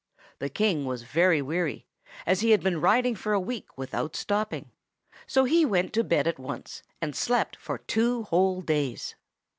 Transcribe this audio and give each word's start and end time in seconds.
The 0.39 0.49
King 0.49 0.85
was 0.85 1.03
very 1.03 1.43
weary, 1.43 1.85
as 2.25 2.39
he 2.41 2.49
had 2.49 2.63
been 2.63 2.81
riding 2.81 3.13
for 3.15 3.33
a 3.33 3.39
week 3.39 3.77
without 3.77 4.15
stopping. 4.15 4.71
So 5.27 5.43
he 5.43 5.63
went 5.63 5.93
to 5.93 6.03
bed 6.03 6.25
at 6.25 6.39
once, 6.39 6.81
and 7.03 7.15
slept 7.15 7.55
for 7.55 7.77
two 7.77 8.23
whole 8.23 8.61
days. 8.63 9.13